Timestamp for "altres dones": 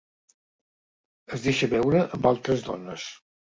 2.33-3.09